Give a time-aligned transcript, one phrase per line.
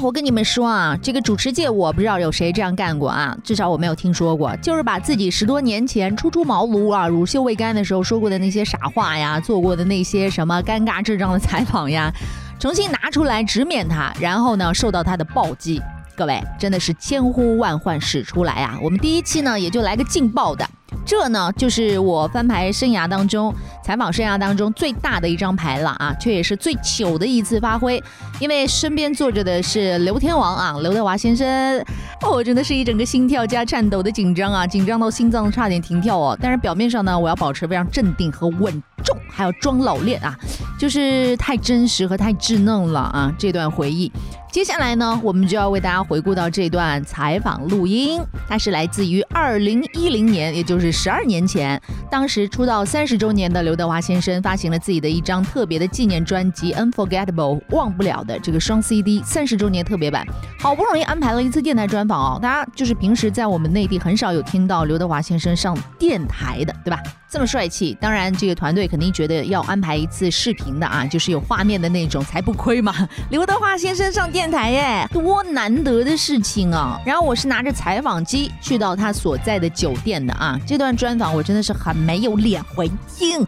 [0.00, 12.12] 我跟你们说啊，这个主持界我不知道有谁这样干过啊，至少我没有听说过，就是把自己十多年前初出茅庐啊、乳臭未干的时候说过的那些傻话呀、做过的那些什么尴尬智障的采访呀，
[12.60, 15.82] 重新拿出来直面他，然后呢受到他的暴击。
[16.16, 18.76] 各位真的是千呼万唤始出来啊！
[18.82, 20.68] 我们第一期呢也就来个劲爆的。
[21.06, 23.54] 这呢，就是我翻牌生涯当中、
[23.88, 27.98] 采访生涯当中最大的一张牌了啊，却也是最糗的一次发挥。
[28.38, 31.82] 因为身边坐着的是刘天王啊，刘德华先生，
[32.20, 36.38] 哦，真的是一整个心跳加颤抖的紧张啊，紧张到心脏差点停跳哦。
[36.38, 38.70] 但是表面上呢，我要保持非常镇定和稳
[39.02, 40.38] 重，还要装老练啊，
[40.78, 44.12] 就是太真实和太稚嫩了啊，这段回忆。
[44.50, 60.26] 接下来呢，我们就要为大家回顾到这段采访录音，它是来自于二零一零年，也就是十二年前，当时出道三十周年的刘德华先生发行了自己的一张特别的纪念专辑《Unforgettable》，忘不了的这个双 CD 三十周年特别版，
[60.58, 67.00] 好不容易安排了一次电台专访哦，大家就是平时在我们内地很少有听到刘德华先生上电台的，对吧？
[67.30, 73.06] 这么帅气，当然这个团队肯定觉得要安排一次视频的啊，就是有画面的那种才不亏嘛。
[73.28, 76.98] 刘德华先生上电台耶，多难得的事情啊！
[77.04, 83.46] 然后我是拿着采访机去到他所在的酒店的啊，这段专访我真的是很没有脸回应。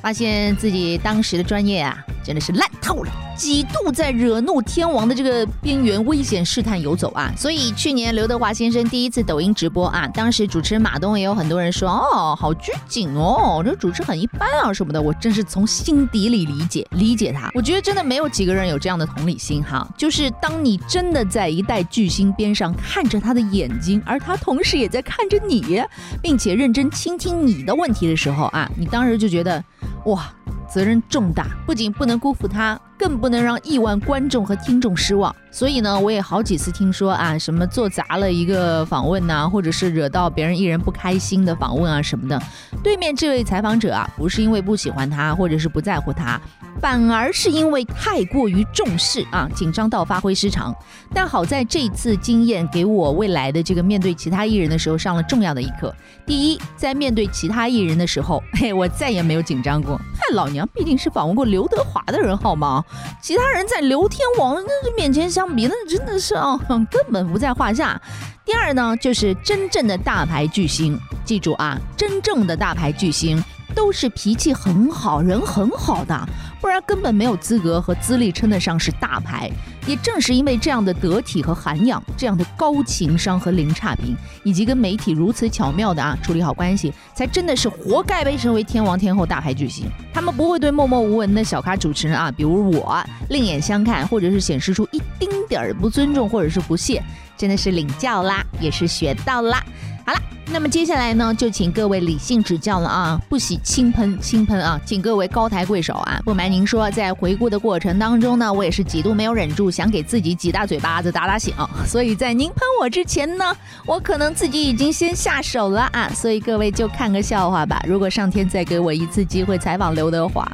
[0.00, 7.32] 发现自己当时的专业啊，真的是烂透了，几度在惹怒天王的这个边缘危险试探游走啊！
[7.36, 17.50] 所以去年刘德华先生第一次抖音直播啊，当时主持人马东也有很多人说哦，好拘谨哦，这主持很一般啊什么的，我真是从心底里理解理解他。
[17.54, 25.82] 我觉得真的没有几个人有这样的同理心哈，就是当你真的在一代巨星边上看着他的眼睛，而他同时也在看着你，
[26.22, 29.62] 并且认真倾听你的问题的时候啊，你当时就觉得。
[30.08, 30.32] 哇，
[30.66, 32.80] 责任重大，不仅不能辜负他。
[32.98, 42.40] 更不能让亿万观众和听众失望，所以呢，我也好几次听说啊，什么做砸了一个访问呐，或者是惹到别人艺人不开心的访问啊什么的。
[42.82, 46.40] 对面这位采访者啊，不是因为不喜欢他，或者是不在乎他，
[46.80, 50.74] 反而是因为太过于重视啊，紧张到发挥失常。
[51.14, 55.94] 但好在这次经验给我未来的这个面对其他艺人的时候上了重要的一课。
[56.26, 59.96] 第一，在面对其他艺人的时候，嘿，我再也没有紧张过。
[60.14, 62.84] 嗨，老娘毕竟是访问过刘德华的人，好吗？
[63.20, 66.58] 其他人在刘天王那面前相比，那真的是啊，
[66.90, 68.00] 根本不在话下。
[68.44, 73.42] 第二呢，就是真正的大牌巨星，记住啊，真正的大牌巨星
[73.74, 76.28] 都是脾气很好、人很好的。
[76.60, 79.50] 不然根本没有资格和资历称得上是大牌。
[79.86, 89.86] 也正是因为这样的得体和涵养，这样的高情商和零差评，以及跟媒体如此巧妙的啊处理好关系，才真的是活该被称为天王天后大牌巨星。
[90.12, 97.02] 他们不会对默默无闻的小咖主持人啊，比如我另眼相看，或者是显示出一丁点儿不尊重或者是不屑，
[97.38, 99.64] 真的是领教啦，也是学到啦。
[100.04, 100.18] 好了。
[100.50, 106.18] 那么接下来呢，就请各位理性指教了啊，不喜轻喷轻喷啊，请各位高抬贵手啊！
[106.24, 111.54] 不瞒您说，在回顾的过程当中呢，我也是几度没有忍住，想给自己几大嘴巴子打打醒，
[111.86, 116.08] 所以在您喷我之前呢，我可能自己已经先下手了啊！
[116.14, 117.78] 所以各位就看个笑话吧。
[117.86, 120.50] 如果上天再给我一次机会采访刘德华，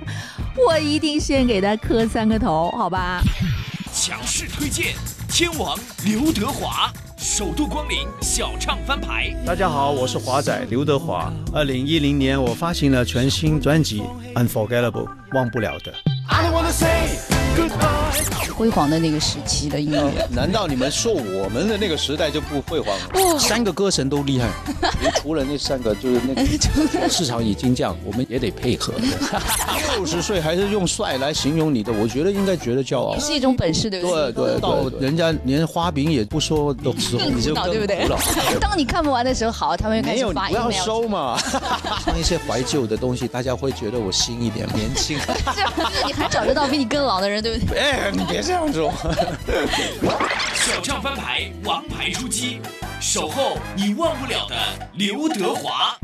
[0.67, 3.23] 我一定先给他磕三个头，好吧？
[3.93, 4.87] 强势推荐，
[5.35, 6.93] 天王刘德华。
[7.17, 11.33] 首度光临小唱翻牌，大家好，我是华仔刘德华。
[11.53, 14.01] 二零一零年，我发行了全新专辑
[14.35, 15.93] 《Unforgettable》，忘不了的。
[18.57, 22.97] 辉煌的那个时期的音乐，难道你们说我们的那个时代就不辉煌？
[23.13, 24.49] 不，三个歌神都厉害，
[25.21, 26.35] 除了那三个，就是那
[27.01, 28.95] 个 市场已经这样，我们也得配合。
[29.97, 34.33] 六十岁还是用帅来形容你的，我觉得应该觉得骄傲，是一种本事，对不对？
[34.33, 38.09] 对对，到人家连花饼也不说的时候，你就对不对？
[38.61, 41.37] 当你看不完的时候，好，他们开始发，不要收嘛。
[42.05, 45.19] 唱一些怀旧的东西，大家会觉得我新一点，年轻。
[45.19, 45.27] 是，
[46.07, 47.79] 你还找得到比你更老的人，对不对？
[47.79, 48.43] 哎，你别。
[48.43, 48.93] 这样说，
[50.55, 52.61] 小唱翻牌，王牌出击，
[53.01, 54.57] 守候你忘不了的
[54.95, 55.97] 刘德华。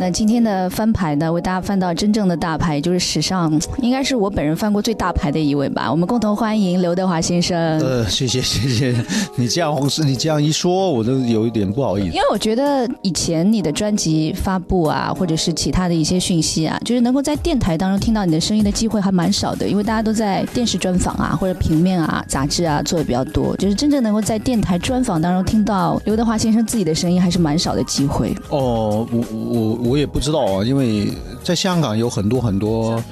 [0.00, 3.52] 那今天的翻牌呢，为大家翻到真正的大牌，就是史上
[3.82, 5.90] 应该是我本人翻过最大牌的一位吧。
[5.90, 7.78] 我们共同欢迎刘德华先生。
[7.80, 9.04] 呃，谢谢谢谢，
[9.36, 12.08] 你这样红事，你这样一说，我都有一点不好意思。
[12.08, 28.34] 因为我觉得以前你的专辑发布啊，或者是其他的一些讯息啊，就是能够在电台当中听到你的声音的机会还蛮少的，因为大家都在电视专访啊，或者平面啊、杂志啊做的比较多，就是真正能够在电台专访当中听到刘德华先生自己的声音，还是蛮少的机会。
[28.48, 29.89] 哦，我我我。
[29.90, 31.08] 我也不知道啊，因为
[31.42, 33.02] 在香港有很多很多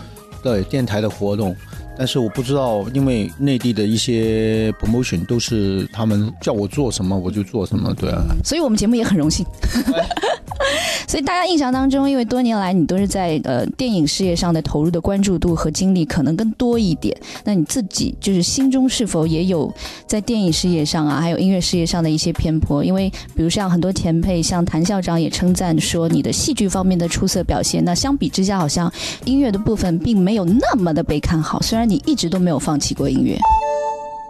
[0.45, 1.55] 对电台的活动，
[1.99, 8.23] 但是我不知道，因为内地的一些 promotion 都是他们叫我做什么我就做什么，对啊。
[8.45, 9.45] 所以我们节目也很荣幸。
[11.07, 17.17] 所以大家印象当中，因为多年来你都是在呃电影事业上的投入的关注度和精力可能更多一点。
[17.45, 19.73] 那你自己就是心中是否也有
[20.07, 22.85] 在电影事业上啊，还有音乐事业上的一些偏颇？
[22.85, 27.85] 因为比如像很多前辈，像谭校长也称赞说你的戏剧方面的出色表现。
[27.85, 28.93] 那相比之下，好像
[29.25, 31.63] 音乐的部分并没有那么的被看好。
[31.63, 33.39] 虽然你一直都没有放弃过音乐。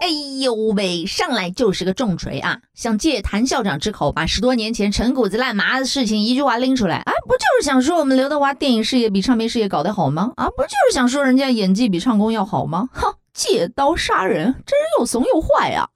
[0.01, 0.07] 哎
[0.41, 2.59] 呦喂，上来就是个重锤啊！
[2.73, 7.11] 想借谭校长之口，把十多年前陈谷子烂麻的事情一句话拎出来啊！
[7.27, 10.31] 不就是想说我们刘德华电影事业比唱片事业搞得好吗？
[10.37, 12.89] 啊，不就是想说人家演技比唱功要好吗？
[12.93, 15.87] 哼，借刀杀人，真是又怂又坏啊！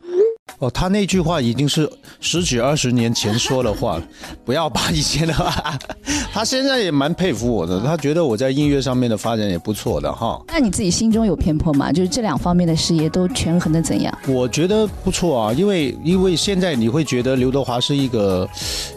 [0.60, 1.92] 哦，他那句话已经是
[2.22, 4.04] 十几二十年前说的话了，
[4.46, 5.78] 不要把以前的话。
[6.32, 10.42] 他现在也蛮佩服我的，他觉得我在音乐上面的发展也不错的哈。
[10.48, 11.92] 那你自己心中有偏颇吗？
[11.92, 14.18] 就是这两方面的事业都权衡的怎样？
[14.28, 18.48] 我觉得不错啊，因为因为现在你会觉得刘德华是一个。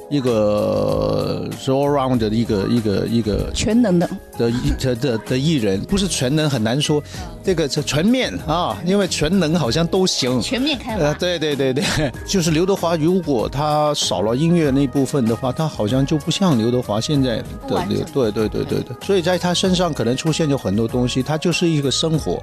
[0.09, 4.09] 一个 all round 的一个一个一个全能的
[4.39, 7.03] 的的的的艺人，不是全能很难说，
[7.43, 11.13] 这个是全面啊，因为全能好像都行，全面开呃。
[11.15, 11.85] 对对对对，
[12.27, 18.01] 就是刘德华，如果他少了音乐那部分的话，他好像就不像刘德华现在的刘。
[18.13, 22.41] 对对对对对，所以在他身上可能出现有很多东西，他就是一个生活。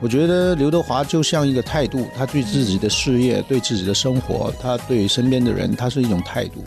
[0.00, 6.62] 我觉得刘德华就像一个态度，他对自己的事业、对自己的生活、他对身边的人，他是一种态度。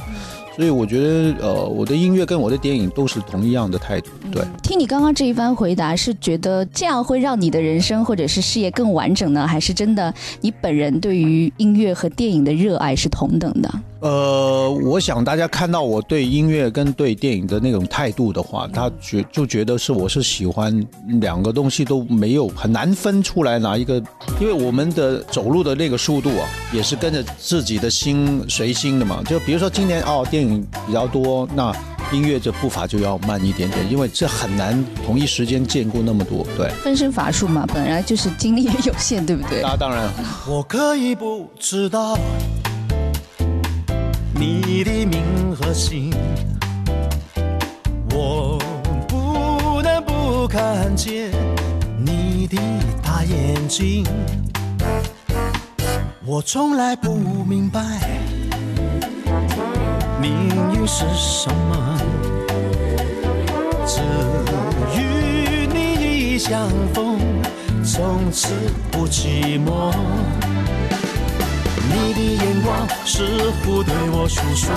[0.54, 4.10] 所以我觉得，呃，我的音乐跟我的电影都是同一样的态度。
[4.30, 13.74] 对，听你刚刚这一番回答，是觉得这样会让你的人生或者是事业更完整呢，还是真的你本人对于音乐和电影的热爱是同等的？
[14.02, 20.84] 呃，我想大家看到我对音乐跟对电影的那种态度的话，他觉就觉得是我是喜欢
[21.20, 24.02] 两个东西都没有很难分出来哪一个，
[24.40, 29.22] 因为我们的走路的那个速度啊，也是跟着自己的心随心的嘛。
[29.24, 31.72] 就比如说今年哦，电影比较多，那
[32.12, 36.44] 音乐这步伐就要慢一点点，因为这很难同一时间兼顾那么多。
[36.58, 39.62] 对，分身乏术嘛，本来就是精力也 有限，对不对？
[39.62, 40.12] 那当然。
[40.48, 42.18] 我可以不知道。
[44.42, 46.12] 你的名和姓，
[48.10, 48.58] 我
[49.08, 51.30] 不能不看见
[52.04, 52.58] 你的
[53.04, 54.04] 大眼睛。
[56.26, 57.14] 我从来不
[57.46, 57.84] 明白
[60.20, 60.34] 命
[60.74, 62.00] 运是什么，
[63.86, 64.02] 只
[65.00, 67.20] 与你一相逢，
[67.84, 68.56] 从此
[68.90, 69.94] 不寂寞。
[71.94, 74.74] 你的眼光似乎对我诉说，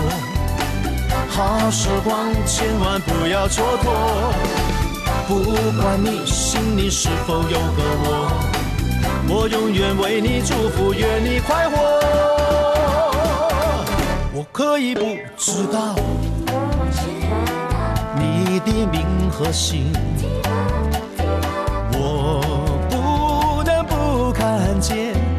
[1.28, 3.86] 好时光千万不要蹉跎。
[5.26, 5.42] 不
[5.80, 8.30] 管你心里是否有个我，
[9.28, 11.76] 我永远为你祝福，愿你快活。
[14.34, 15.94] 我可以不知道
[18.18, 19.92] 你的名和姓，
[21.92, 22.40] 我
[22.90, 25.33] 不能不看见。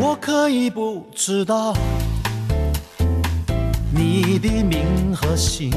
[0.00, 1.74] 我可以不知道
[3.92, 5.72] 你的名和姓，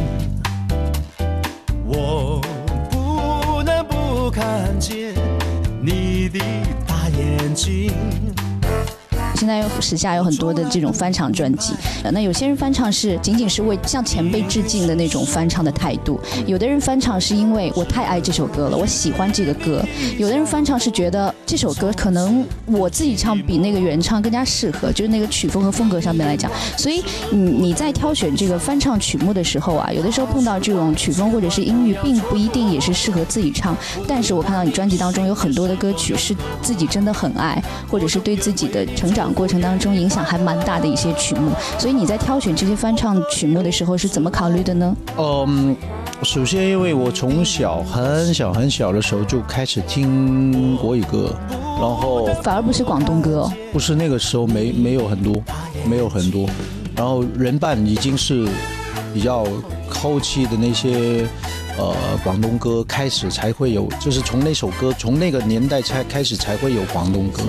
[9.91, 11.73] 时下有很多的这种翻唱专辑，
[12.13, 16.17] 那有些人翻唱是仅仅是为向前辈致敬的那种翻唱的态度，
[16.47, 19.85] 有的人翻唱是因为我太爱这首歌了，我喜欢这个歌，
[20.17, 33.75] 有的人翻唱是觉得这首歌可能我自己唱比那个原唱更加适合，就是那个曲风和风格上面来讲，所以你你在挑选这个翻唱曲目的时候啊，有的时候碰到这种曲风或者是音域，并不一定也是适合自己唱，
[34.07, 39.33] 但是我看到你专辑当中有很多的歌曲是自己真的很爱，或者是对自己的成长。
[39.33, 44.95] 过程当中影响还蛮大的一些曲目，所以你在挑选这些翻唱曲目的时候是怎么考虑的呢？
[45.17, 45.75] 嗯，
[46.23, 55.41] 首先因为我从小很小很小的时候就开始听国语歌，然后反而不是广东歌，不是那个时候没没有很多，
[55.89, 56.47] 没有很多，
[56.95, 58.47] 然后人伴已经是
[59.13, 59.45] 比较
[59.89, 61.25] 后期的那些
[61.77, 67.43] 呃广东歌开始才会有，就是从那首歌从那个年代才开始才会有广东歌。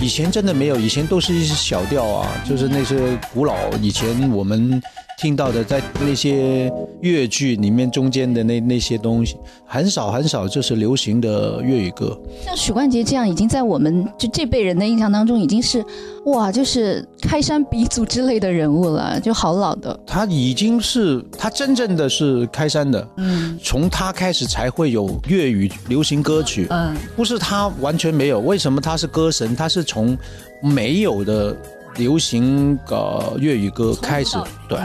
[0.00, 4.80] 以前真的没有，以前都是一些小调啊，就是那些古老以前我们
[5.18, 12.16] 听到的，在那些粤剧里面中间的那那些东西，很少很少就是流行的粤语歌。
[12.44, 15.84] 像许冠杰这样，已经在我们就这辈人的印象当中，已经是
[16.26, 19.98] 哇，就是开山鼻祖之类的人物了，就好老的。
[20.06, 28.38] 他已经是他真正的是开山的，嗯，从他开始才会有粤语流行歌曲，嗯，不是他完全没有。
[28.38, 29.56] 为什么他是歌神？
[29.56, 30.16] 他是从
[30.62, 31.56] 没有的。
[31.98, 34.38] 流行呃粤语歌开始，
[34.68, 34.78] 对，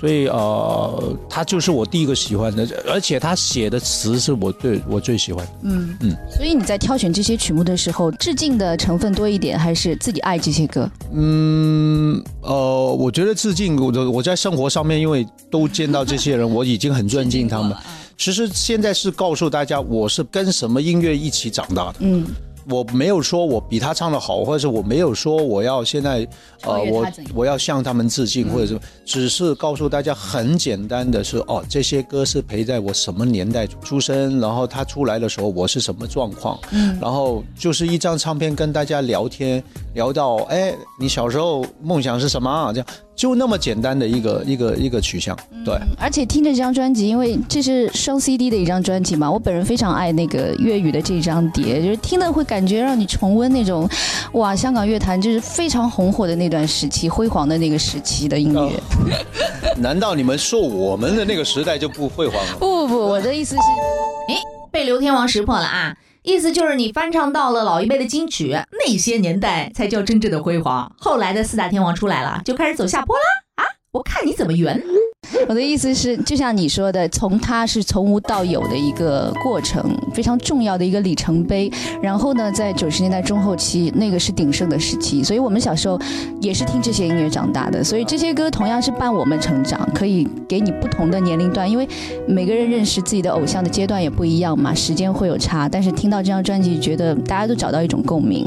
[0.00, 5.46] 所以呃，他就是我第一个喜欢的，而且他写的词是我最我最喜欢。
[5.62, 10.90] 嗯嗯，所以你在挑选这些曲目的时候，致敬的成分多一点，还是自己爱这些歌？
[11.14, 17.74] 嗯呃，我觉得致敬，我我在生活上面，因为都见到这些人，我已经很尊敬他们。
[18.18, 21.94] 其实现在是告诉大家，我是跟什么音乐一起长大的。
[22.00, 22.26] 嗯。
[22.68, 26.26] 我没有说我比他唱的好，或者是我没有说我要现在，
[26.62, 39.62] 呃，我我要向他们致敬，或者是只是告诉大家很简单的是，哦，这些歌是陪在我什么年代出生，然后他出来的时候我是什么状况，嗯，然后就是一张唱片跟大家聊天，
[39.94, 42.72] 聊到，哎，你小时候梦想是什么？
[42.72, 42.86] 这样。
[43.16, 45.74] 就那么简单的一个一个一个取向，对。
[45.98, 53.88] 而且听着这张专辑，因为这是双 CD 的一张专辑嘛，我本人非常爱那个粤语的这张碟，就是听的会感觉让你重温那种，
[54.32, 58.70] 哇，香港乐坛就是非常红火的那段时期，辉煌的那个时期的音乐。
[59.80, 62.56] 难道你们说我们的那个时代就不辉煌吗？
[62.58, 63.60] 不不不，我的意思是，
[64.28, 64.36] 哎，
[64.70, 65.96] 被刘天王识破了啊！
[66.26, 68.50] 意思就是你翻唱到了老一辈的金曲，
[68.84, 70.92] 那些年代才叫真正的辉煌。
[70.98, 73.22] 后来的四大天王出来了，就开始走下坡啦
[73.54, 73.64] 啊！
[73.92, 74.82] 我看你怎么圆。
[75.48, 81.70] 我的意思是，就像你说的，从它是从无到有的一个过程，非常重要的一个里程碑。
[82.02, 85.98] 然后呢，在九十年代中后期，那个是鼎盛的时期，所以我们小时候
[86.40, 87.84] 也是听这些音乐长大的。
[87.84, 91.88] 所以这些歌同样是伴我们成长，可以给你不同的年龄段，因为
[92.26, 95.68] 每个人认识自己的偶像的阶段也不一样嘛，时间会有差。
[95.68, 98.46] 但是听到这张专辑，觉得大家都找到一种共鸣。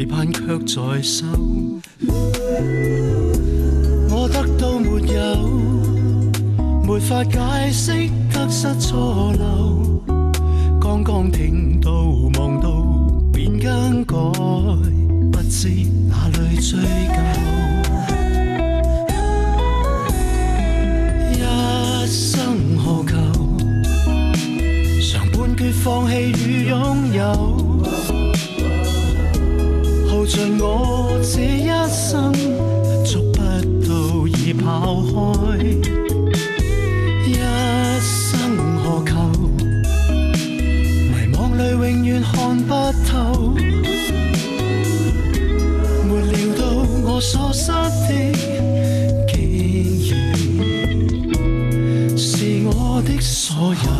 [0.00, 1.26] 期盼却在手
[4.08, 5.46] 我得到没有
[6.86, 10.02] 没法解释得失错漏。
[10.80, 11.90] 刚刚听到
[12.38, 12.82] 望到
[13.30, 14.16] 便更改
[15.30, 15.68] 不知
[16.08, 17.59] 哪里追究。
[30.30, 32.32] 着我这一生，
[33.04, 33.40] 捉不
[33.84, 33.90] 到
[34.28, 35.10] 已跑开。
[37.26, 37.34] 一
[38.00, 39.10] 生何求？
[41.10, 42.70] 迷惘里永远看不
[43.08, 43.56] 透。
[46.06, 46.62] 没料到
[47.02, 47.80] 我所失的，
[49.26, 49.34] 竟
[50.12, 50.14] 然
[52.16, 53.90] 是我的所有。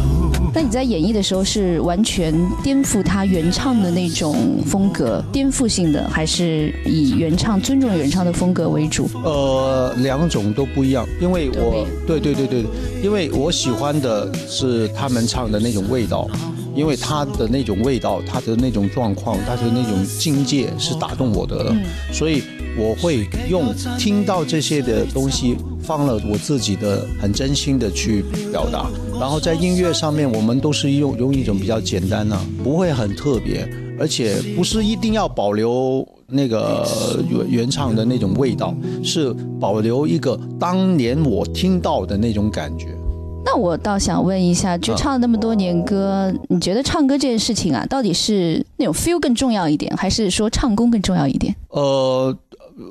[0.52, 2.32] 那你在演绎的时候是完全
[2.62, 3.02] 颠覆？
[3.20, 9.10] 他他原唱的那种风格，颠覆性的，还是以原唱尊重原唱的风格为主？
[9.22, 12.64] 呃，两种都不一样，因为我对对对对，
[13.02, 16.26] 因为我喜欢的是他们唱的那种味道，
[16.74, 21.76] 因为他的那种味道，他的那种状况，他的那种境界是打动我的，
[22.10, 22.42] 所以
[22.78, 23.66] 我会用
[23.98, 28.86] 听到这些的东西，放了我自己的很真心的去表达，
[29.20, 36.88] 然后在音乐上面，我们都是用用一种比较简单啊，不会很特别，而且不是一定要保留那个
[37.28, 38.74] 原原唱的那种味道，
[39.04, 42.86] 是保留一个当年我听到的那种感觉。
[43.44, 51.54] 那我倒想问一下，就唱了那么多年歌，你觉得唱歌这件事情啊，到底是那种 feel 更重要一点，还是说唱功更重要一点？
[51.68, 52.34] 呃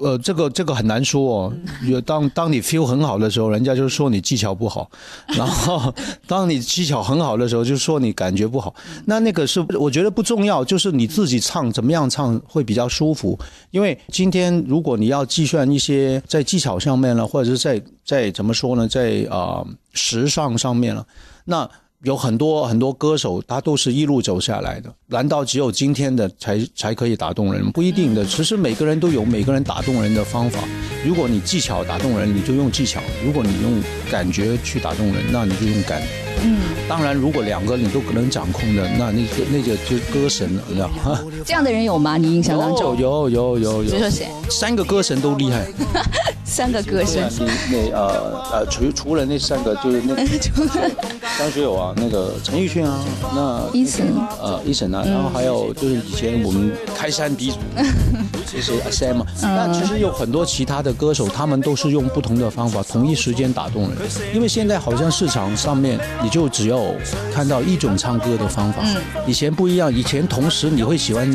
[0.02, 1.54] 呃，这个这个很难说哦。
[1.84, 4.90] 有当当你 feel 很好的时候，人家就说你技巧不好；
[5.36, 5.94] 然后
[6.28, 8.76] 当你技巧很好的时候，就说你感觉不好。
[9.06, 13.38] 那那个是我觉得不重要，就是你自己唱怎么样唱会比较舒服。
[13.72, 21.06] 因为今天如果你要计算一些在技巧上面了，或者是在在怎么说呢，在啊、时尚上面了，
[21.46, 21.70] 那。
[22.04, 24.90] 有很多很多歌手，他都是一路走下来的。
[25.08, 27.70] 难道只有今天的才才可以打动人？
[27.72, 28.26] 不一定的。
[28.26, 30.60] 其实每个人都有每个人打动人的方法。
[31.06, 36.02] 如果你技巧打动人，你就用技巧；如果你用感觉去打动人，那你就用感。
[36.42, 41.20] 嗯，当然，如果两个你都能掌控的，那那个那个就歌神了，你知道吗？
[41.46, 42.16] 这样的人有吗？
[42.16, 42.98] 你印象当中？
[42.98, 44.28] 有有有有有比如说，谁？
[44.50, 45.68] 三个歌神都厉害。
[46.46, 50.16] 三个歌神。，你那呃呃，除除了那三个，就是那
[51.38, 53.00] 张学友啊，那个陈奕迅啊，
[53.36, 54.08] 那 Eason
[54.42, 57.58] 呃，Eason 啊，然后还有就是以前我们开山鼻祖，
[58.46, 63.92] 其是 Sam 嘛，那其实有很多其他的歌手，他们都是用不同的方法，同一时间打动人。
[64.34, 66.96] 因为现在好像市场上面，你就只有
[67.34, 68.84] 看到一种唱歌的方法，
[69.28, 71.32] 以前不一样，以前同时你会喜欢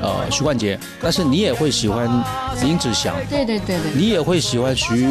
[0.00, 2.08] 呃徐冠杰，但是你也会喜欢
[2.62, 5.06] 林子祥，对对对对，你也会喜欢徐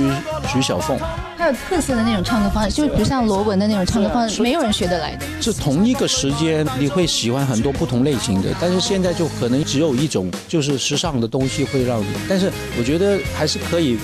[0.48, 0.98] 徐小凤。
[1.38, 5.26] 还有特色的那种唱歌方式，就不像罗文的那种唱歌方式，没有人学得来的。
[5.40, 12.08] 是同一个时间，你会喜欢很多不同类型的，但是现在就可能只有一种，就是时尚的东西会让你。
[12.28, 14.00] 但是我觉得还是可以，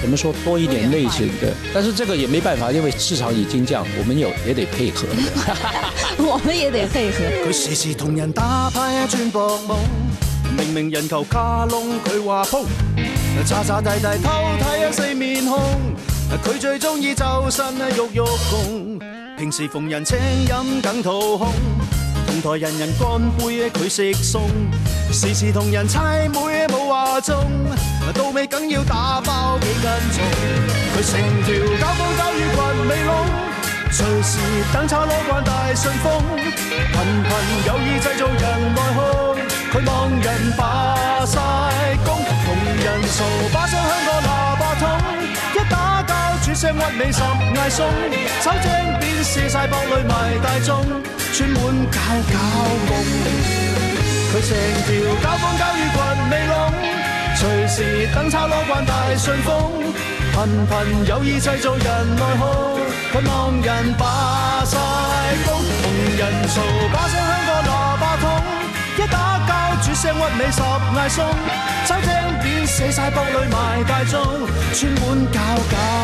[0.00, 5.06] 怎么说多一点类型的，但是这个也没办法，因为市场已经这样，我们有也得配合。
[6.16, 7.24] 我们也得配合。
[7.46, 9.76] 佢時時同人打牌轉博懵，
[10.56, 12.64] 明明人球卡窿佢話鋪，
[13.46, 14.30] 渣渣地地偷
[14.62, 15.60] 睇四面孔，
[16.42, 18.98] 佢最中意周身啊喐喐共，
[19.36, 20.18] 平時逢人請
[20.48, 21.52] 飲梗肚空，
[22.26, 24.40] 同台人人乾杯佢食餸，
[25.12, 27.36] 時時同人猜妹冇話中，
[28.14, 30.24] 到尾梗要打包幾斤重，
[30.96, 33.10] 佢成條搞風搞雨棍尾窿。
[33.92, 34.38] 隨時
[34.72, 36.20] 等炒攞慣大順風，
[36.90, 37.30] 頻頻
[37.66, 38.98] 有意製造人內訌。
[39.72, 40.64] 佢望人霸
[41.24, 41.38] 晒
[42.04, 44.82] 工，同人嘈把聲響過喇叭筒，
[46.54, 47.78] 一打交轉聲屈尾十嗌鬆，
[48.40, 50.86] 手精變射晒博裏賣大眾，
[51.32, 51.98] 專門搞
[52.30, 52.34] 搞
[52.86, 52.90] 梦。
[54.30, 54.54] 佢成
[54.86, 54.88] 條
[55.20, 55.98] 搞風搞雨棍
[56.30, 56.54] 尾窿，
[57.36, 59.50] 隨時等炒攞慣大順風，
[60.32, 60.36] 頻
[60.70, 60.72] 頻
[61.08, 62.42] 有意製造人內訌。
[63.12, 64.78] 佢望人霸晒
[65.44, 65.84] 工，同
[66.16, 66.52] 人嘈
[66.92, 68.24] 把聲響過喇叭筒，
[68.96, 69.16] 一打
[69.48, 71.18] 交轉聲屈尾十嗌鬆，
[71.86, 72.08] 手精
[72.42, 74.22] 變寫晒博裏賣大眾，
[74.72, 75.40] 專門搞
[75.70, 76.03] 搞。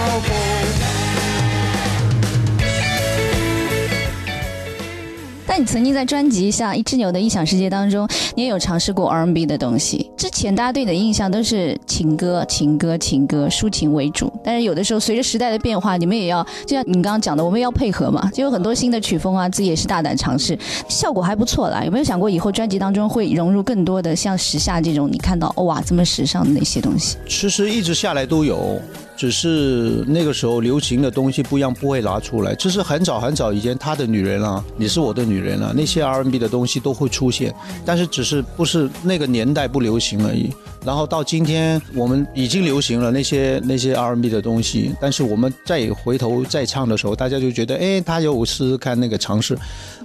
[5.53, 10.09] 但你曾经在专辑像《一只牛的异想世界》当中，你也有尝试过 R&B 的东西。
[10.17, 14.33] 之前大家对你的印象都是情歌、情歌、情歌，抒情为主。
[14.45, 20.57] 但是有的时候随着时代的变化，你们也要就像你刚刚讲的，我们要配合嘛，就有很多新的曲风啊，自己也是大胆尝试，
[20.89, 21.83] 效果还不错啦。
[21.85, 27.17] 有没有想过以后专辑当中会融入更多的像时下这种你看到哇这么时尚的那些东西？
[27.29, 28.81] 其实一直下来都有，
[29.21, 32.55] 只是那个时候流行的东西不一样，不会拿出来。
[32.55, 37.55] 就是很早很早以前，他的女人啊，你是我的女人啊，那些 R&B 的东西都会出现，
[37.85, 40.51] 但是只是不是那个年代不流行而已。
[40.85, 49.57] 然后到今天，我们已经流行了那些那些 R&B 的东西，但是我们再回头再唱的时候，大家就觉得，哎，他有试试看那个尝试。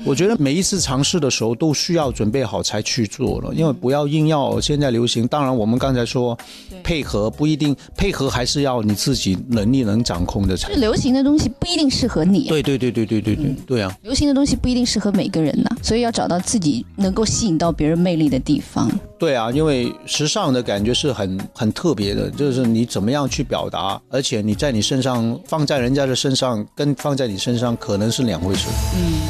[0.04, 5.28] 我觉得每一次尝试的时候都需要准备好才去做了，因为不要硬要现在流行。
[5.28, 6.38] 当然，我们刚才说
[6.84, 10.72] 配合不一定配合，还是要你自己能力能掌控的才。
[10.74, 12.48] 流行的东西不一定适合你。
[12.50, 13.98] 对对对对对对对对啊！
[14.04, 18.92] 流行的东西不一定适合每个人呐，所以要找到自己能够吸引到别人魅力的地方。
[19.18, 28.68] 对啊，因为时尚的感觉是很很特别的，就是你怎么样去表达，而且你在你身上，放在人家的身上，跟放在你身上可能是两回事。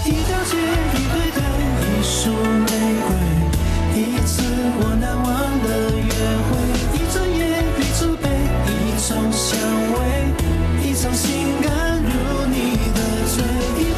[0.07, 0.11] 一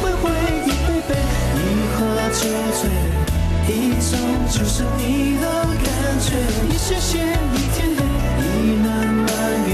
[0.00, 0.30] 回，
[0.64, 1.14] 一回回，
[1.54, 1.98] 一喝
[2.30, 2.40] 就
[2.78, 2.80] 醉。
[3.68, 3.70] 一
[4.00, 4.18] 种
[4.50, 5.57] 就是你的。
[6.88, 7.20] 觉，一切线
[7.52, 8.02] 一天黑，
[8.64, 9.28] 一暖满
[9.68, 9.70] 月。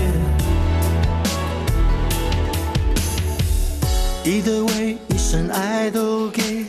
[4.25, 6.67] 一对为一生爱都给，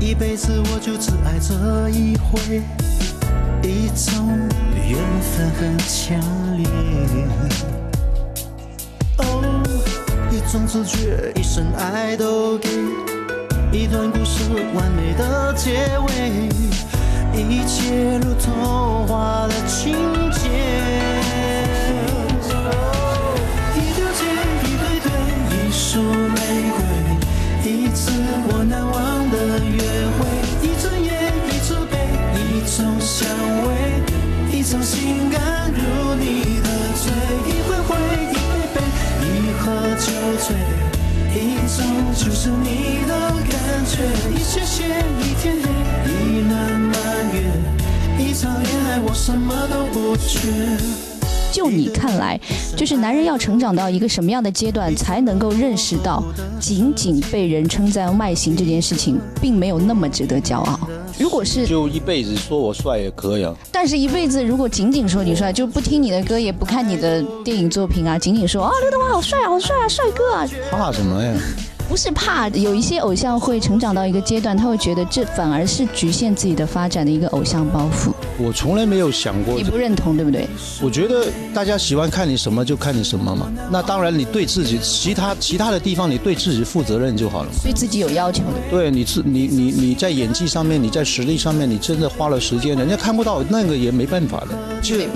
[0.00, 2.62] 一辈子我就只爱这一回，
[3.62, 4.38] 一种
[4.88, 6.18] 缘分很强
[6.56, 6.66] 烈。
[9.18, 9.22] 哦，
[10.30, 12.70] 一种直觉，一生爱都给，
[13.70, 16.48] 一段故事完美的结尾，
[17.40, 19.92] 一切如童话的情
[20.32, 20.48] 节。
[23.74, 24.20] 一条街，
[24.64, 25.06] 一对对，
[25.54, 26.36] 一束玫
[26.74, 26.78] 瑰，
[27.70, 28.10] 一次
[28.48, 28.94] 我难忘
[29.30, 29.78] 的约
[30.18, 30.18] 会，
[30.62, 31.06] 一整夜，
[31.46, 31.94] 一纸杯，
[32.34, 32.42] 一
[32.76, 33.28] 种香
[33.66, 33.68] 味，
[34.50, 35.38] 一种情感
[35.72, 35.78] 如
[36.14, 37.06] 你的醉，
[37.46, 37.90] 一回回，
[38.32, 38.76] 一杯杯，
[39.22, 39.26] 一
[39.60, 39.64] 喝
[39.96, 40.06] 就
[40.42, 40.46] 醉，
[41.34, 41.36] 一
[41.68, 41.78] 种
[42.16, 43.10] 就是你的
[43.48, 43.54] 感
[43.86, 44.02] 觉，
[44.34, 44.88] 一切线，
[45.20, 45.67] 一天，一，
[48.28, 50.50] 一场恋爱，我什么都不缺。
[51.50, 52.38] 就你看来，
[52.76, 56.22] 就是男人要成长到一个什么样的阶段，才能够认识到，
[56.60, 60.78] 仅仅被人称赞外形这件事情，并没有那么值得骄傲。
[61.18, 63.54] 如果是，就一辈子说我帅也可以啊。
[63.72, 71.32] 但是一辈子如果仅仅说你帅，就不听你的歌，也不看你的电影作品啊，仅仅说啊刘德华好帅啊，好帅啊，帅哥啊，怕什么呀？
[71.88, 78.12] 不是怕，有一些偶像会成长到一个阶段，他会觉得这反而是局限自己的发展的一个偶像包袱。
[78.36, 80.46] 我从来没有想过你，不认同，对不对？
[80.82, 83.50] 我觉得大家喜欢看你什么就看你什么嘛。
[83.70, 87.58] 那当然，你对自己其他其他的地方，你对自己负责任就好了嘛。
[87.62, 88.60] 对自己有要求的。
[88.70, 94.48] 对你自你你你在演技上面，你在实力上面，你真的花了时间，人家看不到，那个也没办法的。
[94.82, 95.08] 对，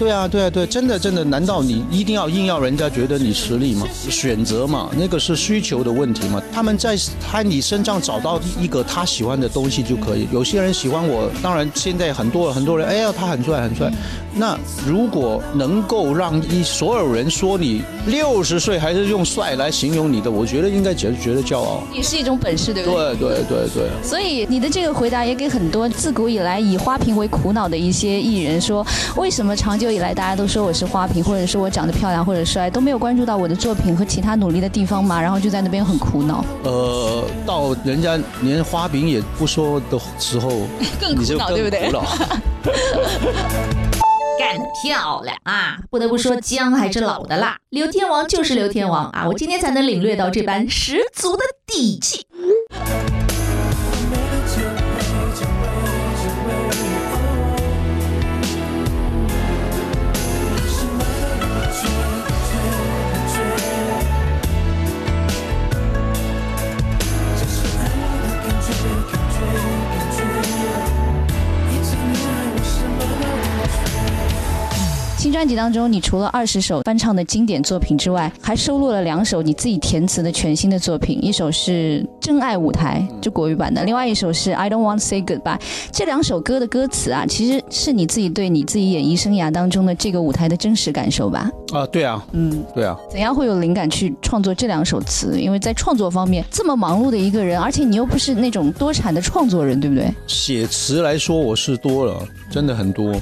[0.00, 3.86] 对啊，对啊，对，真的真的，难道你一定要硬要人家觉得你实力吗？
[3.92, 6.42] 选择嘛，那个是需求的问题嘛。
[6.50, 10.26] 他们在他你身上找到一个他喜欢的东西就可以。
[10.32, 13.92] 有些人喜欢我，当然现在很多很多人，哎呀，他很帅很帅。
[14.32, 21.82] 那如果能够让一所有人说你六十岁还是用帅来形容你的，我觉得应该觉得觉得骄傲。
[21.92, 23.16] 也是一种本事，对不对？
[23.16, 23.90] 对对对对。
[24.02, 28.86] 所以你的这个回答也给很多自古以来以花瓶为苦恼的一些艺人说，
[29.16, 35.20] 为什么长久以来大家都说我是花瓶，或者说我长得漂亮或者帅，都没有关注到我的作品和其他努力的地方嘛？
[35.20, 36.44] 然后就在那边很苦恼。
[36.64, 40.48] 呃，到人家连花瓶也不说的时候，
[41.00, 41.90] 更苦你就更恼对不对
[44.38, 45.76] 干得漂亮啊！
[45.90, 47.58] 不得不说，姜还是老的辣。
[47.68, 49.26] 刘天王就是刘天王啊！
[49.28, 52.26] 我今天才能领略到这般十足的底气。
[75.40, 85.58] 专辑当中，你除了二十首翻唱的经典作品之外，还收录了两首你自己填词的全新的作品，一首是《真爱舞台》，就国语版的，另外一首是《I Don't Want to Say Goodbye》。
[85.90, 91.50] 这两首歌的歌词啊，其实是你自己对你自己演艺生涯当中的这个舞台的真实感受吧？
[91.72, 91.86] 啊！
[91.86, 92.94] 对啊，嗯，对啊。
[93.10, 95.40] 怎样会有灵感去创作这两首词？
[95.40, 100.12] 因为在创作方面这么忙碌的一个人，而且你又不是那种多产的创作人，对不对？
[100.26, 103.18] 写词来说，我是多了，真的很多。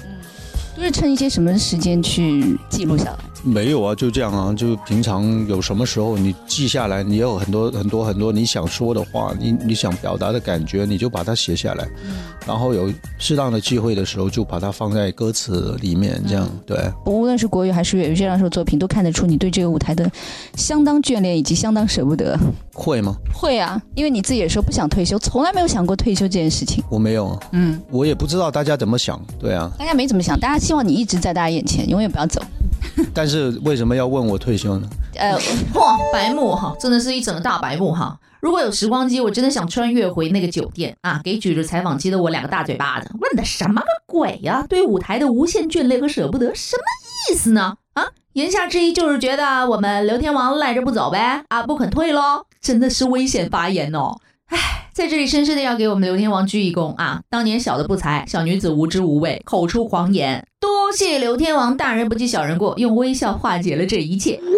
[0.78, 3.18] 都是趁一些什么时间去记录下来？
[3.42, 11.88] 没有啊，就这样啊，就平常有什么时候你记下来，你有很多很多很多你想说的话，你你想表达的感觉，你就把它写下来，
[12.46, 16.78] 然后有适当的机会的时候，就把它放在歌词里面，这样对。
[17.06, 20.10] 无论是国语还是粤语，这两首作品都看得出你对这个舞台的
[20.56, 22.38] 相当眷恋以及相当舍不得。
[22.74, 23.16] 会吗？
[23.34, 26.82] 会啊，因为你自己也说不想退休，从来没有想过退休这件事情。
[26.88, 29.70] 我没有啊，嗯，我也不知道大家怎么想，对啊。
[29.78, 32.40] 大家没怎么想，大家希望你一直在大家眼前，永远不要走。
[33.12, 34.88] 但是为什么要问我退休呢？
[35.16, 35.34] 呃，
[35.74, 38.18] 哇，白目哈，真的是一整个大白目哈！
[38.40, 44.64] 如果有时光机，我真的想穿越回那个酒店啊，给举着采访机的我两个大嘴巴子，问的什么个鬼呀？
[44.68, 46.82] 对舞台的无限眷恋和舍不得，什么
[47.30, 47.74] 意思呢？
[47.94, 51.44] 啊，言下之意就是觉得我们刘天王赖着不走呗？
[51.48, 52.44] 啊，不肯退喽？
[52.60, 54.16] 真的是危险发言哦！
[54.48, 57.20] 唉，在这里深深的要给我们刘天王鞠一躬啊！
[57.28, 64.40] 当年小的不才，小女子无知无畏，口出狂言，多谢刘天王大人不计小人过，用微笑化解了这一切。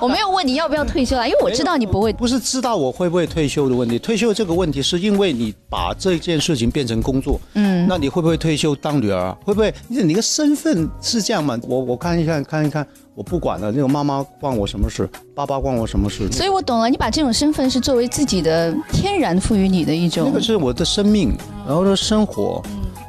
[0.00, 2.12] 我没有问你要不要退休啊，因为我知道你不会。
[2.12, 9.36] 不是知道我会不会退休的问题，退休这个问题是因为你把这件事情变成工作，嗯，那你会不会退休当女儿啊？
[9.42, 9.74] 会不会？
[9.88, 11.58] 你你的身份是这样吗？
[11.62, 12.86] 我我看一看看一看，
[13.20, 15.06] 我不管了，那个妈妈关我什么事？
[15.34, 16.26] 爸爸关我什么事？
[16.32, 20.40] 所以我懂了，你把这种身份是作为自己的天然赋予你的一种那个。
[20.40, 22.62] 是我的生命，然后的生活，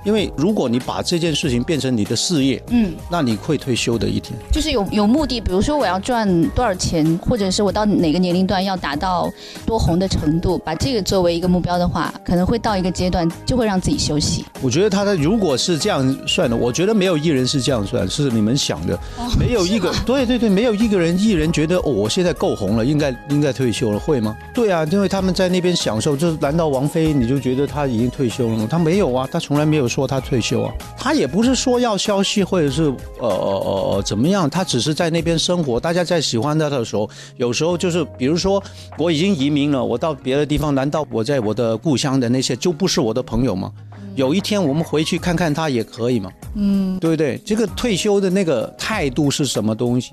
[0.03, 4.37] 因为如果你把这件事情变成你的事业，嗯，那你会退休的一天。
[4.51, 9.31] 就是有有目的，比如说我要赚多少钱，或者是我到哪个年龄段要达到
[9.65, 14.45] 多红的程度，把这个作为一个目标的话，可能会到一个阶段就会让自己休息。
[14.61, 18.97] 我觉得他的如果是这样算的，我觉得没有艺人是这样算，是你们想的，
[19.39, 24.35] 没有一个 对对对，没有一个人艺人觉得哦，我现在够红了，应该应该退休了，会吗？
[24.53, 28.67] 对啊，因为他们在那边享受，就是难道王菲你就觉得她已经退休了吗？
[28.69, 32.83] 她没有啊，她从来没有说他退休啊，他也不是说要消息或者是
[33.19, 38.63] 呃呃呃怎么样，他只是在那边生活，大家在喜欢他的时候，有时候就是比如说
[38.97, 43.71] 我已经移民了，我到别的地方，难道我在我的故乡的那些就不是我的朋友吗？
[44.15, 47.37] 有一天我们回去看看他也可以嘛，嗯，对不对？
[47.45, 50.11] 这个退休的那个态度是什么东西？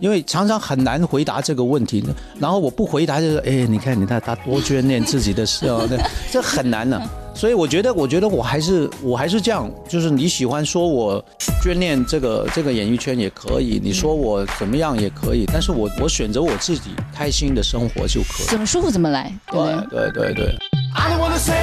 [0.00, 2.04] 因为常常很难回答这个问题，
[2.38, 5.98] 然后我不回答就是，哎，你看，你看他多眷恋自己的事哦，对，
[6.30, 7.00] 这很难的。
[7.38, 11.24] 所以我觉得，我觉得我还是我还是这样，就是你喜欢说我
[11.62, 18.46] 眷恋这个这个演艺圈也可以，你说我怎么样也可以，但是我我选择我自己开心的生活就可以。
[18.48, 20.10] 怎么舒服怎么来，对不对？
[20.10, 20.58] 对对。
[20.96, 21.54] I don't wanna say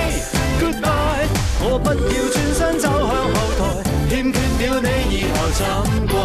[0.61, 1.27] goodbye，
[1.59, 1.95] 我不要
[2.31, 5.59] 轉身走向後台，欠缺了你以後怎
[6.07, 6.15] 過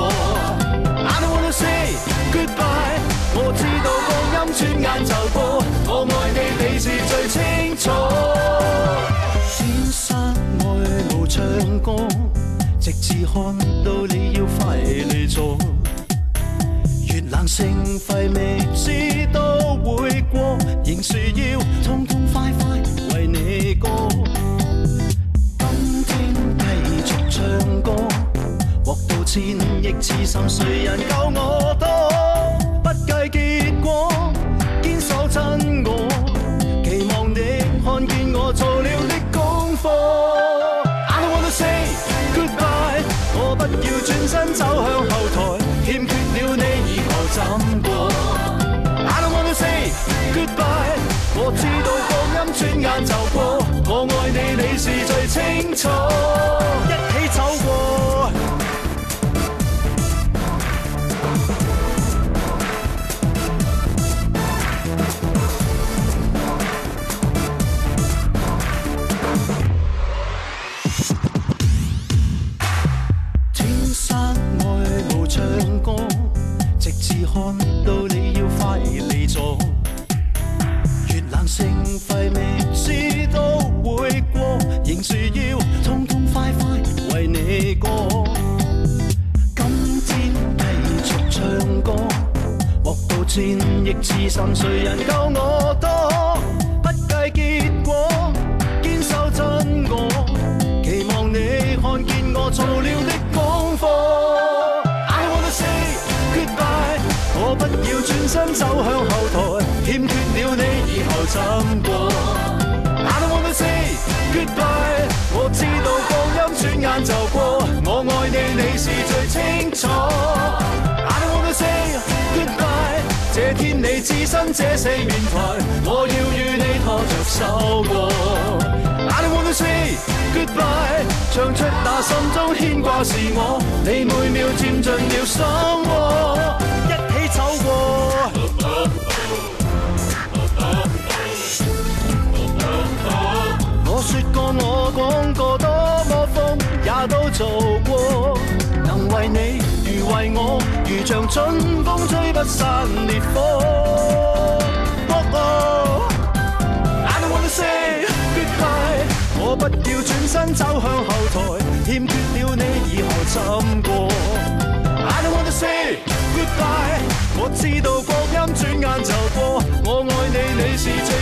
[0.94, 1.98] ？I don't wanna say
[2.30, 3.02] goodbye，
[3.34, 5.42] 我知道光陰轉眼就過，
[5.88, 7.90] 我愛你你是最清楚。
[11.30, 11.44] 唱
[11.78, 11.94] 歌，
[12.80, 15.56] 直至看到你要快离座。
[17.06, 17.64] 越冷勝
[18.00, 22.82] 沸未知都会过，仍是要痛痛快快
[23.14, 23.88] 为你歌。
[26.04, 27.92] 今天继续唱歌，
[28.84, 29.40] 获到千
[29.80, 32.09] 亿次心，谁人夠我多？
[51.56, 53.38] 知道光阴转眼就过，
[53.86, 55.38] 我爱你你是最清
[55.74, 55.88] 楚，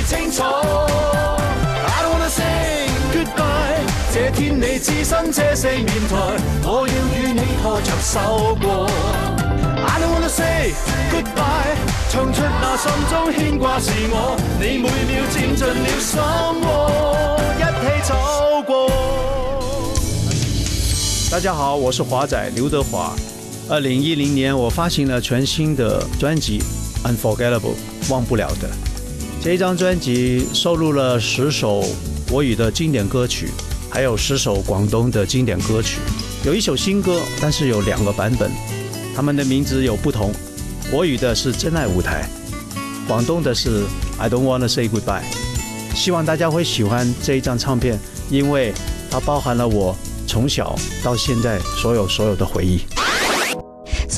[0.08, 0.42] 清楚。
[0.42, 6.16] I don't wanna say goodbye，這天你置身這四面台，
[6.64, 8.88] 我要與你拖着手過。
[9.84, 10.72] I don't wanna say
[11.12, 11.76] goodbye，
[12.08, 16.18] 唱出那心中牽掛是我，你每秒佔盡了心
[16.64, 16.66] 窩，
[17.58, 18.10] 一起走
[18.66, 18.72] 過。
[21.30, 23.14] 大家好，我是华仔刘德华。
[23.68, 26.62] 二零一零年，我发行了全新的专辑
[27.06, 27.74] 《Unforgettable》，
[28.10, 28.70] 忘不了的。
[29.40, 31.84] 这一张专辑收录了十首
[32.28, 33.48] 国语的经典歌曲，
[33.88, 36.00] 还有十首广东的经典歌曲。
[36.44, 38.50] 有一首新歌，但是有两个版本，
[39.14, 40.32] 它们的名字有不同。
[40.90, 42.28] 国语的是《真爱舞台》，
[43.06, 43.82] 广东的是
[44.18, 45.22] 《I Don't Wanna Say Goodbye》。
[45.94, 47.96] 希望大家会喜欢这一张唱片，
[48.30, 48.74] 因为
[49.08, 49.96] 它包含了我
[50.26, 52.80] 从小到现在所有所有的回忆。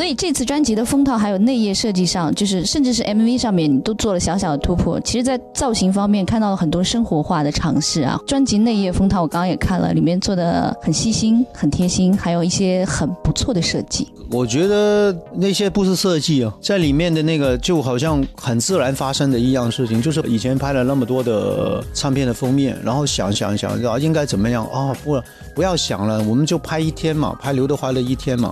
[0.01, 4.99] 所以这次专辑的封套还有内页设计上，就是甚至是 MV 上面，你都做了小小的突破。
[5.01, 8.19] 其实，在造型方面看到了很多生活化的尝试啊。
[8.27, 14.09] 专辑内页封套我刚刚也看了，里面做的很细心、很贴心，还有一些很不错的设计。
[14.31, 25.21] 我觉得那些不是设计啊，在里面的那个就好像很自然发生的一样事情，就是以前拍了那么多的唱片的封面，然后想想想啊应该怎么样啊，不
[25.55, 28.51] 不要想了，我们就拍一天嘛，拍刘德华的一天嘛。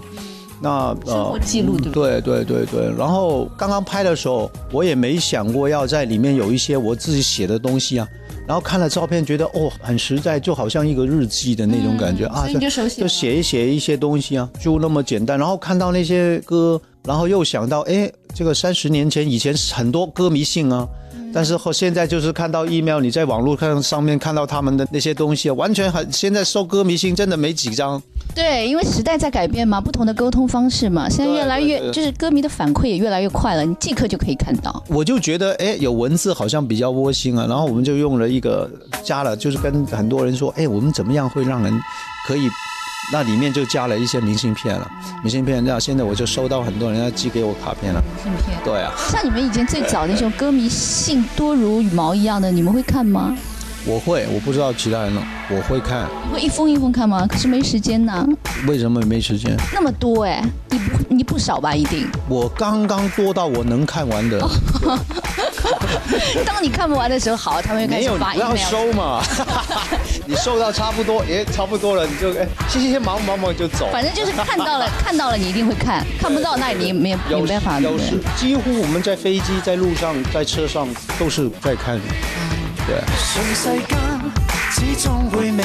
[0.60, 8.08] 那呃，记录对对对对，然后刚刚拍的时候，我也没想过要在里面有一些我自己写的东西啊。
[8.46, 12.48] 然后看了照片，觉得哦，很实在，就好像一个日记的那种感觉啊，
[12.96, 15.38] 就写一写一些东西啊，就那么简单。
[15.38, 20.88] 然后看到那些歌，然后又想到，哎，这个三十年前以前很多歌迷信啊。
[21.32, 28.00] 但是和现在就是看到 email，你在网络看上面看到他们的那些东西，完全很现在收歌迷信真的没几张。
[28.34, 34.82] 对，因为时代在改变嘛，不同的沟通方式嘛，现在越来越就是歌迷的反馈也越来越快了，你即刻就可以看到。
[34.88, 38.70] 我就觉得哎，有文字好像比较窝心啊，然后我们就用了一个
[39.02, 41.72] 加了，就是跟很多人说，哎，我们怎么样会让人
[42.26, 42.48] 可以。
[43.10, 44.90] 那里面就加了一些明信片了，
[45.22, 48.02] 明信片，那现在我就收到很多人要寄给我卡片了。
[48.24, 48.92] 明信片，对啊。
[49.10, 53.36] 像你们以前最早那种歌迷信多如羽毛一样的，你们会看吗？
[53.86, 55.22] 我会，我不知道其他人了。
[55.50, 56.06] 我会看。
[56.26, 57.26] 你会一封一封看吗？
[57.26, 58.26] 可是没时间呢。
[58.66, 59.56] 为什么没时间？
[59.72, 61.74] 那么多哎，你不你不少吧？
[61.74, 62.06] 一定。
[62.28, 64.38] 我刚刚多到我能看完的。
[66.44, 68.34] 当你看不完的时候，好，他们又开始发。
[68.34, 69.22] 没有，不要收嘛。
[70.26, 73.88] 你收到差不多，也差不多了，你就哎，谢谢谢，忙忙忙就走。
[73.90, 77.80] 反正就是看到了， 看到了你一定会看，看不到那你没没办法。
[77.80, 80.86] 有时几乎我们在飞机、在路上、在车上
[81.18, 81.98] 都是在看。
[82.88, 83.98] 信世间
[84.70, 85.62] 始终会美，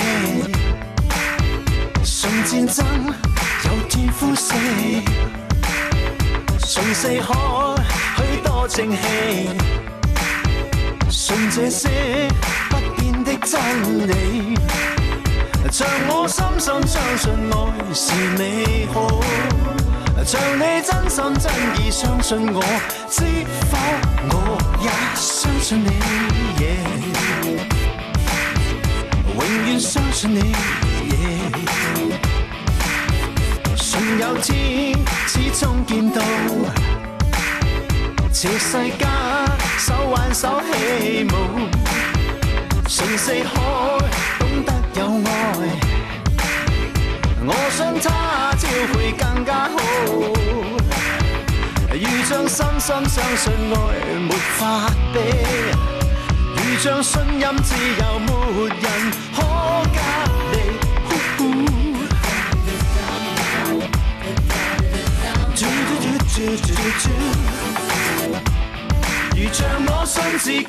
[2.04, 2.86] 信战争
[3.64, 4.54] 有天呼死，
[6.60, 7.34] 信世海
[8.18, 8.98] 许多正气，
[11.10, 12.28] 信这些
[12.70, 14.58] 不变的真理。
[15.72, 19.22] 像我深深相信爱是美好，
[20.26, 22.62] 像你真心真意相信我，
[23.10, 23.24] 知
[23.72, 23.78] 否
[24.28, 26.33] 我也相信你。
[29.36, 30.54] 永远相信你，
[33.76, 34.94] 信有天
[35.28, 36.22] 始终见到。
[38.32, 39.08] 这世间
[39.78, 41.34] 手挽手起舞，
[42.90, 43.50] 顺四海
[44.40, 45.28] 懂得有爱。
[47.46, 48.06] 我想他
[48.58, 49.76] 朝会更加好。
[51.94, 53.76] 如像深深相信爱
[54.20, 54.60] 没法
[55.14, 55.16] 比，
[56.74, 59.44] 如像信任自由没人可
[59.94, 60.00] 隔
[60.52, 60.58] 离。
[69.36, 70.66] 如像我信自己，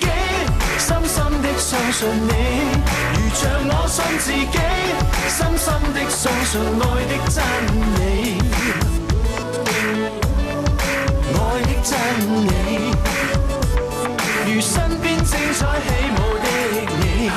[0.78, 2.30] 深深的相信你；
[3.14, 4.58] 如像我信自己，
[5.30, 7.42] 深深的相信爱的真
[7.94, 8.02] 理，
[11.32, 11.92] 爱的真
[12.46, 13.13] 理。
[14.54, 16.46] 如身边精彩起舞的
[17.00, 17.28] 你，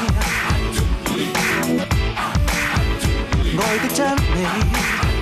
[3.58, 5.16] 爱的真理。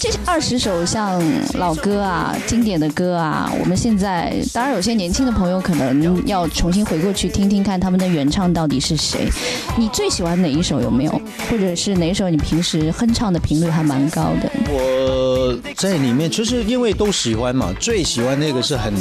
[0.00, 1.22] 这二十首像
[1.58, 9.28] 老歌啊、经典的歌啊，我们现在当然有些年轻的朋友可能要重新回过去听听看他们的原唱到底是谁。
[9.76, 11.20] 你最喜欢哪一首有没有？
[11.50, 14.50] 或者是哪一首你平时哼唱的频率还蛮高的？
[14.70, 18.94] 我在里面其实因为都喜欢嘛，最喜欢那个是很，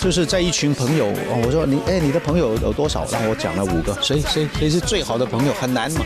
[0.00, 1.06] 就是在一群朋友，
[1.44, 3.06] 我说你哎你的朋友有多少？
[3.12, 5.52] 然后我讲了五个，谁谁谁是最好的朋友？
[5.60, 6.00] 很难嘛。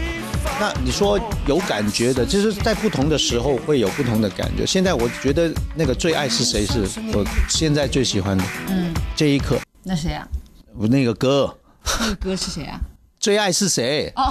[0.59, 4.65] 那你说有感觉的，就是在不同的时候会有不同的感觉。
[4.65, 8.45] 现在我觉得那个最爱是谁是我现在最喜欢的。
[8.69, 9.59] 嗯，这一刻。
[9.83, 10.27] 那谁啊？
[10.75, 11.59] 我那个歌。
[12.01, 12.81] 那个歌是谁啊？
[13.21, 14.11] 最爱是谁？
[14.17, 14.23] 哦。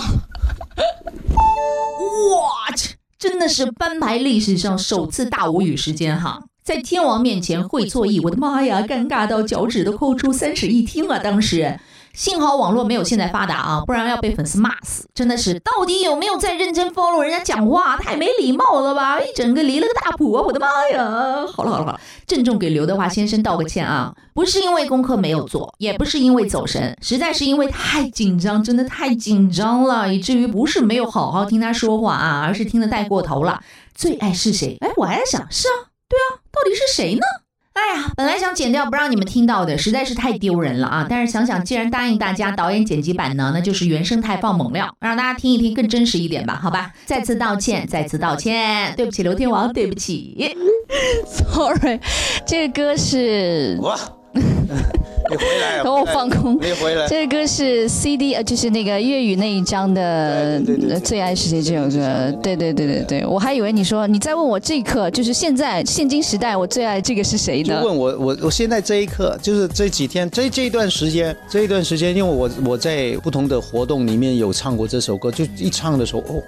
[2.34, 2.74] 哇，
[3.20, 11.20] 真的是翻牌历史上首次大无语时间哈，在天王面前会错意，我的妈呀，尴尬到脚趾都抠出三室一厅啊！
[11.20, 11.80] 当时。
[12.16, 15.06] 幸好网络没有现在发达啊，不然要被粉丝骂死。
[15.14, 17.98] 真的是，到底有没有在认真 follow 人家讲话？
[17.98, 19.20] 太没礼貌了吧！
[19.20, 21.46] 一整个离了个大谱啊，我的妈呀！
[21.52, 24.16] 好了好了好了，郑重给刘德华先生道个歉啊！
[24.34, 33.62] 不是因为功课没有做，也不是因为走神，实在是因为太紧张，真的太紧张了，以至于不是没有好好听他说话啊，而是听得带过头了。
[33.94, 34.78] 最爱是谁？
[34.80, 37.22] 哎，我还在想，是啊，对啊，到底是谁呢？
[37.76, 41.06] 哎，哎呀，本来想剪掉不让你们听到的，实在是太丢人了啊！
[41.10, 46.94] 但是想想，既然答应大家导演剪辑版呢，那就是原生态放猛料，让大家听一听更真实一点吧，好吧？
[47.06, 50.56] 再次道歉，再次道歉，对不起，刘天王，对不起。
[51.28, 52.00] Sorry，
[52.46, 53.98] 这个歌是哇，
[55.30, 56.56] 你回来，等我放空。
[56.62, 57.08] 你回来。
[57.08, 60.62] 这个歌是 CD，呃，就是那个粤语那一张的
[61.04, 62.32] 最爱是谁这首歌？
[62.44, 67.82] 对对对对对，我还以为你说你在问我这一刻，就是现在现今时代我最爱这个是谁呢？
[67.82, 76.44] 就问我，我我现在这一刻，就是这几天，这这一段时间，这一段时间，因为我我在不同的活动里面有唱过这首歌，就一唱的时候，哦，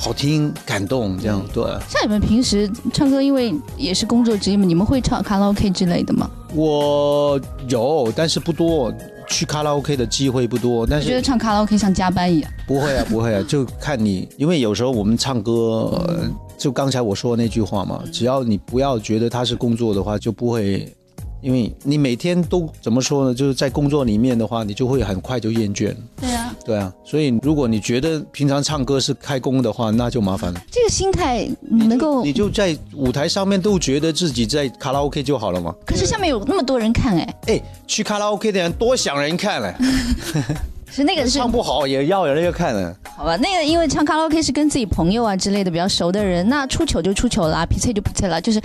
[0.00, 1.64] 好听，感动，这样对。
[1.88, 6.30] 像你们平时唱歌，因为也是工作职业嘛，你们会唱卡拉 OK 之类的吗？
[6.54, 7.38] 我
[7.68, 8.94] 有，但是不多，
[9.28, 12.50] 去卡拉 OK 的机会不多，但是觉得唱卡拉 OK 像加班一样。
[12.66, 16.20] 不会啊， 不会啊，就看你，因为有时候我们唱歌，呃
[16.56, 20.92] 就刚才我说的那句话嘛，只要你不要觉得它是工作的话，就不会。
[21.40, 23.34] 因为你每天都怎么说呢？
[23.34, 25.94] 就是在工作里面的话，你就会很快就厌倦。
[26.20, 30.60] 对啊，对啊，所以如果你觉得平常唱歌是开工的话，那就麻烦了。
[30.70, 35.74] 这个心态你能够你，就在舞台上面都觉得自己在卡拉 OK 就好了嘛。
[35.86, 39.74] 可是下面有那么多人看哎，哎，去卡拉 OK 的人多想人看嘞，
[40.90, 42.96] 是那个是唱不好也要人家看的。
[43.16, 48.60] 好吧，那个因为唱卡拉 OK 是跟自己朋友啊之类的比较熟的人，那出糗就出糗了，脾气就脾气了，就是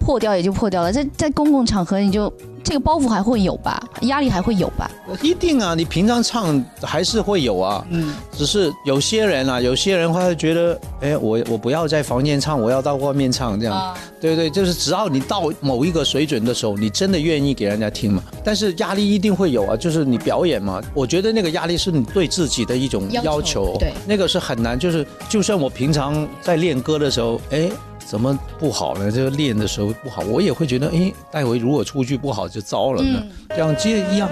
[0.00, 0.92] 破掉也就破掉了。
[0.92, 2.32] 在在公共场合，你就
[2.68, 4.90] 这个包袱还会有吧，压力还会有吧？
[5.22, 13.74] 一定啊，你平常唱还是会有啊，嗯，只是有些人啊，有些人会觉得，哎，我我不要在房间唱，我要到外面唱这样。
[13.74, 18.22] 啊，对对，就是只要你到某一个水准的时候，你真的愿意给人家听嘛。
[18.44, 20.78] 但是压力一定会有啊，就是你表演嘛。
[20.92, 24.78] 我觉得那个压力是你对自己的一种要求要求，对那个是很难。
[24.78, 27.70] 就是就算我平常在练歌的时候，哎。
[28.08, 29.12] 怎么不好呢？
[29.12, 33.22] 这个练的时候不好，我也会觉得，哎，待会如果出去不好就糟了呢。
[33.50, 34.30] 这样接一样，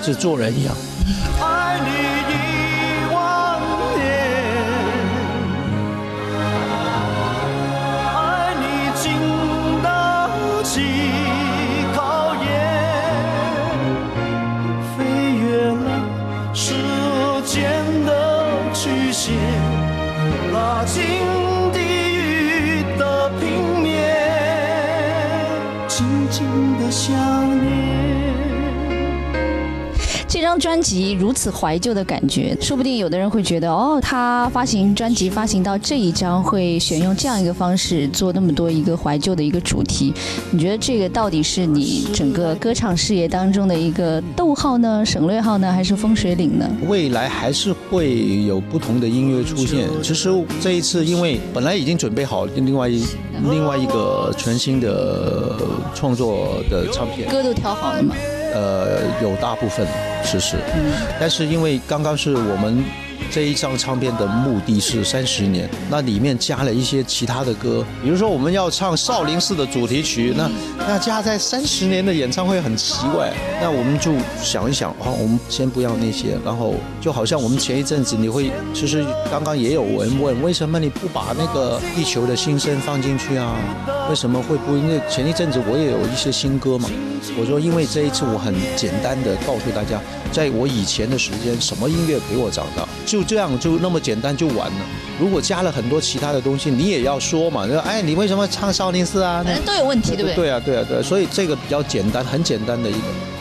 [0.00, 0.72] 就做人一样。
[1.40, 2.07] 爱你
[30.58, 40.12] 张专辑如此怀旧的感觉，说不定有的人会觉得，哦，他发行专辑发行到这一张，会选用这样一个方式做那么多一个怀旧的一个主题。
[40.50, 46.68] 你觉得这个到底是你整个歌唱事业当中的一个逗号呢、省略号呢，还是风水岭呢？
[46.88, 49.88] 未来还是会有不同的音乐出现。
[50.02, 50.28] 其实
[50.60, 53.06] 这一次，因为本来已经准备好另外一
[53.48, 55.56] 另外一个全新的
[55.94, 58.14] 创作的唱片，歌都挑好了吗？
[58.54, 59.86] 呃，有大部分
[60.24, 60.56] 是是，
[61.20, 62.84] 但是因为刚刚是我们
[63.30, 83.56] 这一张唱片的目的是三十年，那里面加了一些其他的歌，比如说我们要唱少林寺的主题曲，那那加在三十年的演唱会很奇怪，那我们就想一想，哦，我们先不要那些，然后就好像我们前一阵子你会，其实刚刚也有人问，为什么你不把那个地球的心声放进去啊？
[84.08, 84.74] 为什么会不？
[84.74, 86.88] 因为前一阵子我也有一些新歌嘛，
[87.38, 90.00] 我说因为这一次我很简单的告诉大家，
[90.32, 94.86] 在我以前的时间，什么音乐陪我长大，就这样就那么简单就完了。
[95.20, 99.42] 如果加了很多其他的东西，你也要说嘛，说哎，你为什么唱少林寺啊？
[99.44, 100.34] 那反正都有问题，对不对？
[100.34, 102.98] 对啊，对啊，对啊，所以这个比较简单，很简单的一个。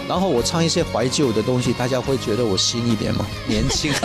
[0.08, 3.92] 然后我唱一些怀旧的东西，大家会觉得我新一点吗，年轻。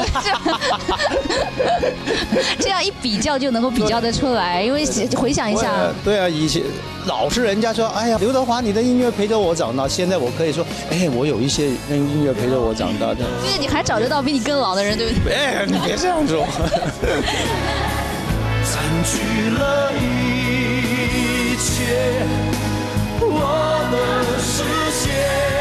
[2.58, 4.84] 这样一比较就能够比较得出来，因为
[5.16, 6.62] 回想一下，对啊，以前
[7.06, 9.86] 老是人家说，哎呀，刘德华，你的音乐陪着我长大。
[9.86, 13.24] 现在我可以说，哎，我有一些音乐陪着我长大的。
[13.44, 15.34] 就是你还找得到比你更老的人，对不对？
[15.34, 16.46] 哎，你别这样说。
[18.64, 22.22] 占据了一切，
[23.20, 23.38] 我
[23.92, 23.96] 的
[24.40, 25.51] 视线。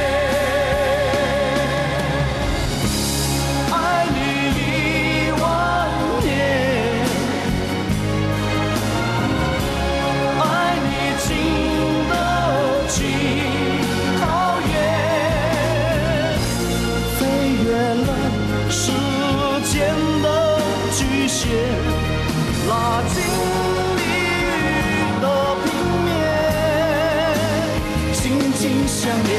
[29.02, 29.30] 想念，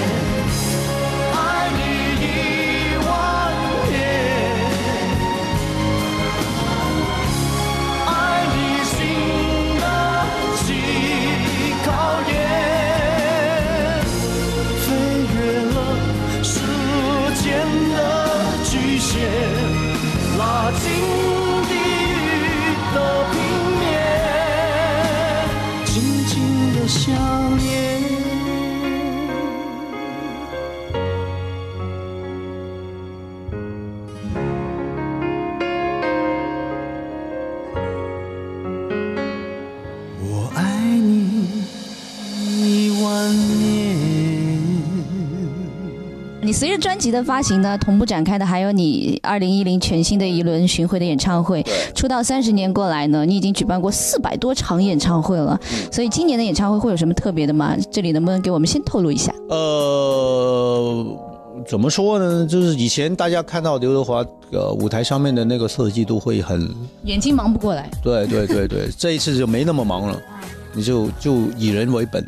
[1.36, 1.36] 爱
[1.76, 1.78] 你
[2.20, 2.26] 一
[3.06, 3.08] 万
[3.92, 3.94] 年，
[8.08, 8.10] 爱
[8.50, 8.56] 你
[8.90, 8.92] 心
[9.78, 9.84] 的
[10.56, 10.66] 起
[11.84, 11.86] 考
[12.32, 12.34] 验，
[14.82, 14.84] 飞
[15.30, 15.32] 越
[15.70, 15.76] 了
[16.42, 16.50] 时
[17.40, 17.46] 间
[17.94, 17.96] 的
[18.64, 19.14] 局限，
[20.38, 20.42] 拉
[20.72, 20.82] 近
[21.68, 21.70] 地
[22.10, 22.18] 域
[22.92, 22.96] 的
[23.30, 23.34] 平
[23.78, 23.80] 面，
[25.84, 25.94] 静
[26.26, 26.32] 静
[26.74, 27.41] 的想。
[46.52, 51.64] 你随着专辑的发行呢，同步展开的还有你二零一零全新的一轮巡回的演唱会。
[51.94, 55.58] 出道三十年过来呢，你已经举办过四百多场演唱会了。
[55.90, 57.74] 所以今年的演唱会会有什么特别的吗？
[57.90, 59.34] 这里能不能给我们先透露一下？
[59.48, 61.06] 呃，
[61.66, 62.46] 怎么说呢？
[62.46, 66.68] 就是以前大家看到刘德华呃舞台上面的那个设计都会很，
[67.04, 67.90] 眼睛忙不过来。
[68.04, 70.20] 对对对对，这一次就没那么忙了，
[70.76, 72.22] 你就就以人为本，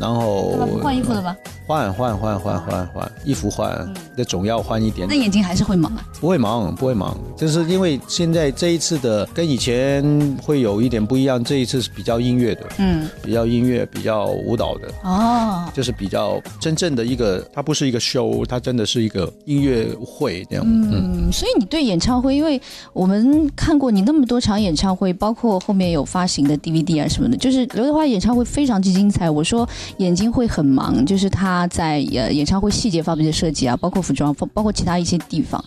[0.00, 1.36] 然后换衣服了吧？
[1.66, 5.20] 换换换换换换衣服换，那总要换一点那。
[5.20, 6.02] 眼睛还是会忙啊。
[6.18, 10.02] 不会忙，不会忙，就是因为现在这一次的跟以前
[10.42, 20.64] 会有一点不一样，这一次是比较音乐的，嗯，比较音乐，比较舞蹈的，哦，就是比较真正的一个，它不是一个 show，它真的是一个音乐会这样。
[20.66, 20.90] 嗯，
[21.26, 22.60] 嗯，所以你对演唱会，因为
[22.94, 29.30] 我们看过你那么多场演唱会，包括后面有发行的 DVD 啊什么的，就是刘德华演唱会非常之精彩。
[29.30, 29.68] 我说
[29.98, 35.62] 眼睛会很忙，就是他在呃演唱会细节方面的设计啊，包括服装，包包括其他一些地方，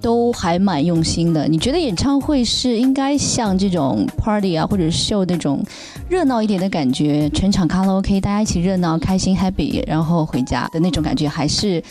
[0.00, 1.46] 都还蛮用心的。
[1.48, 5.64] 你觉得演唱会是应该像这种 party 啊，或者是 show 那种
[6.08, 11.82] 热闹一点的感觉，全场卡拉 OK，大家一起热闹、开心、happy，然后回家的那种感觉，还是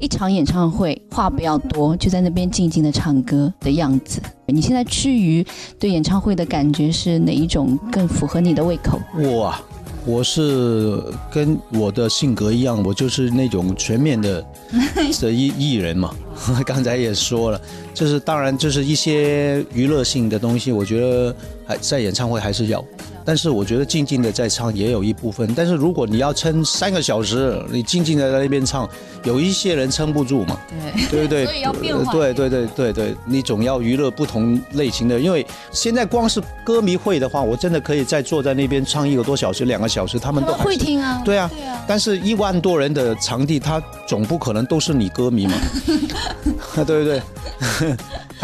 [0.00, 4.20] 一场演唱会话不要多，就在那边静静的唱歌的样子？
[4.46, 5.44] 你现在趋于
[5.78, 9.00] 对演唱会的感觉是哪一种更符合你的胃口？
[9.38, 9.58] 哇，
[10.06, 11.02] 我是
[11.32, 14.44] 跟我的性格一样，我就是那种全面的
[15.20, 16.14] 的艺艺人嘛。
[16.66, 17.60] 刚才也说了，
[17.94, 21.34] 就是当然就是一些娱乐性的东西，我觉得
[21.66, 22.84] 还在演唱会还是要。
[23.24, 28.88] 但是我觉得静静的在唱也有一部分，但是如果你要撑三个小时，你静静的在那边唱，
[29.24, 30.58] 有一些人撑不住嘛。
[30.68, 31.14] 对。
[31.14, 31.44] 对不对？
[31.46, 41.82] 所以要变化对对对对对，你总要娱乐不同类型的，因为现在光是歌迷会的话，我真的可以再坐在那边唱一个多小时、两个小时，他们他们都会听啊，对啊，对啊。
[41.86, 45.54] 但是一万多人的场地，他总不可能都是你歌迷嘛，
[46.84, 47.22] 对不对？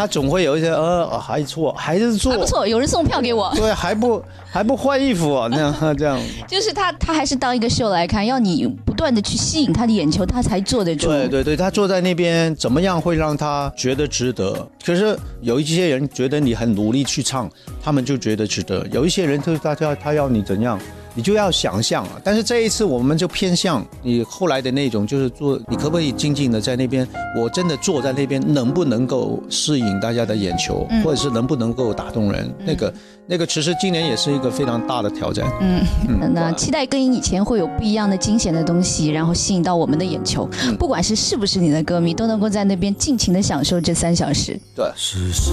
[0.00, 5.46] 他总会有一些呃，还错，还是错还不错，有人送票给我，对，还不还不换衣服 啊？
[5.50, 11.08] 那样这样，就是他，他还是当一个秀来看，要你不断的去吸引他的眼球，他才坐得住。
[11.08, 14.66] 对对对，他坐在那边，怎么样会让他觉得值得？
[14.82, 17.50] 可是有一些人觉得你很努力去唱，
[17.82, 20.80] 他们就觉得值得；有一些人就是他他他要你怎样。
[21.14, 27.06] 你就要想象啊，但是这一次我们就偏向你后来的那种，就是做，你可不可以静静的在那边？
[27.36, 32.52] 我真的坐在那边，能不能够吸引大家的眼球，嗯或者是能不能够打动人？
[32.64, 32.92] 那个
[33.26, 35.50] 那个，其实今年也是一个非常大的挑战。
[35.60, 35.84] 嗯，
[36.34, 40.48] 那期待跟以前会有不一样的惊险的东西，然后吸引到我们的眼球。
[40.64, 44.58] 嗯不管是是不是你的歌迷，都能够在那边尽情的享受这三小时。
[44.74, 44.90] 对。
[44.96, 45.52] 是谁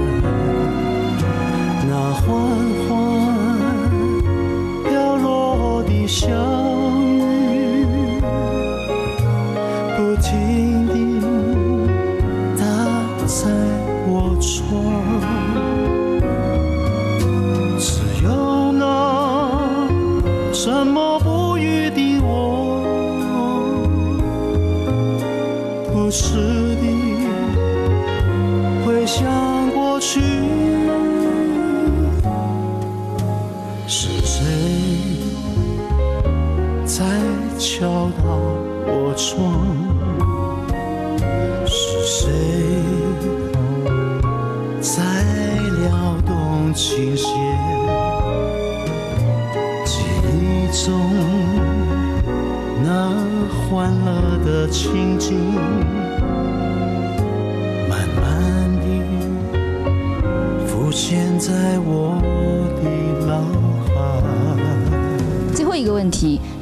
[2.03, 2.25] 那缓
[2.87, 2.89] 缓
[4.83, 6.27] 飘落的小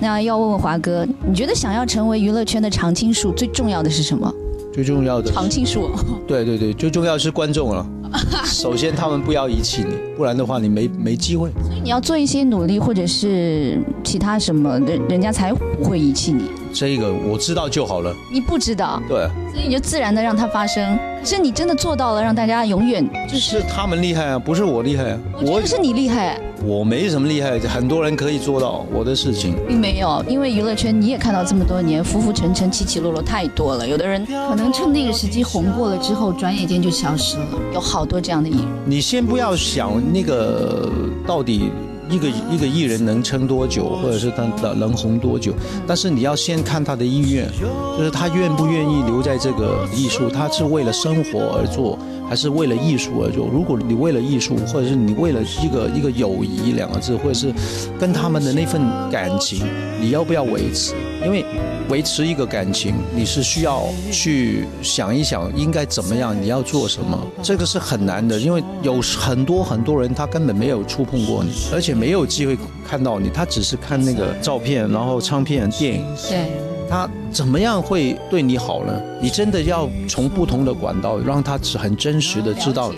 [0.09, 4.33] 题，那要问问华哥，你觉得想要成为娱乐圈的常青树，最重要的是什么？
[4.73, 5.89] 最重要的，常青树，
[6.27, 7.85] 对对对，最重要是观众了。
[8.43, 11.51] 首先，他们不要遗弃你，不然的话，你没没机会。
[11.63, 16.45] 所以你要做一些努力，或者是其他什么，人人家才不会遗弃你。
[16.73, 18.11] 这个我知道就好了。
[18.31, 20.97] 你不知道，对，所以你就自然的让它发生。
[21.19, 25.19] 可是你真的做到了，让大家永远就是他们厉害啊，不是我厉害啊。
[25.41, 30.23] 我觉得是你厉害，我没什么厉害，很多人可以做到我的事情，并没有。
[30.27, 38.65] 因为娱乐圈你也看到这么多年浮浮沉沉、起起落落太多了，有的人可能趁那个时机红过了之后，转眼间就消失了，有好多这样的艺人。
[38.85, 40.89] 你先不要想那个
[41.25, 41.71] 到底。
[42.11, 44.41] 一个一个艺人能撑多久，或者是他
[44.73, 45.53] 能红多久？
[45.85, 47.47] 但是你要先看他的意愿，
[47.95, 51.99] 就是他愿不愿意留在这个艺术，他是为了生活而做。
[52.29, 53.47] 还是为了艺术而做。
[53.51, 57.51] 如果你为了艺术，或者是你为了一个一个友谊两个字，或者是
[57.99, 59.65] 跟他们的那份感情，
[59.99, 60.93] 你要不要维持？
[61.25, 61.43] 因为
[61.89, 68.39] 维持一个感情，你是需要去想一想应该怎么样，你要做什么，这个是很难的。
[68.39, 72.55] 因为有很多很多人他根本没有触碰过你，而且没有机会
[72.87, 76.05] 看到你，他只是看那个照片，然后唱片、电影。
[76.29, 76.78] 对。
[76.89, 78.99] 他怎么样会对你好呢？
[79.21, 82.91] 你真的要从不同的管道，让他很真实的知道，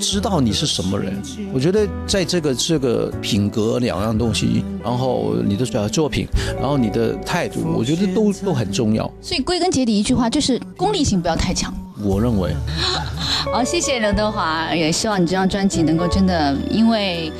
[0.00, 1.20] 知道你是什么人。
[1.52, 6.26] 我觉得在这个这个品格两样东西，然后你的作品，
[6.58, 9.10] 然后你的态度，我觉得都都很重要。
[9.20, 11.72] 所以归根结底一句话就是，功利性不要太强。
[12.02, 12.54] 我认为。
[13.52, 17.30] 好，谢谢刘德华，也希望你这张专辑能够真的，因为。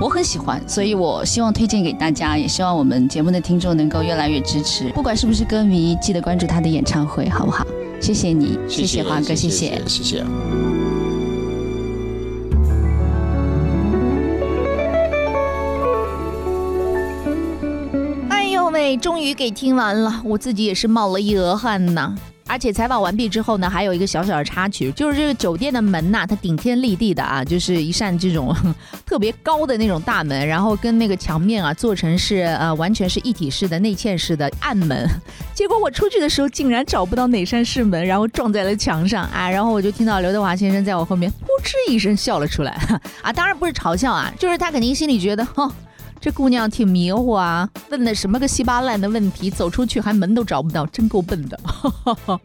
[0.00, 4.88] 我很喜欢，所以我希望推荐给大家，也希望我们节目的听众能够越来越支持。
[4.90, 7.66] 不管是不是歌迷，记得关注他的演唱会，好不好？
[8.00, 10.24] 谢谢你，谢谢华哥，谢谢，谢谢。
[18.28, 22.14] 哎呦喂，终于给听完了，我自己也是冒了一额汗呐。
[22.48, 28.56] 而且采访完毕之后呢，还有一个小小的插曲，就是这个酒店的门呐，它顶天立地的啊，就是一扇这种
[29.06, 35.08] 特别高的那种大门，然后跟那个墙面啊做成是呃完全是一体式的内嵌式的暗门。
[35.54, 42.72] 结果我出去的时候竟然找不到哪扇是门，然后撞在了墙上啊，然后我就听到刘德华先生在我后面扑哧一声笑了出来
[43.22, 45.70] 啊，当然不是嘲笑啊，就是他肯定心里觉得哈。
[46.20, 51.58] 这姑娘挺迷糊啊，问的什么个稀巴烂的问题，走出去还门都找不到，真够笨的。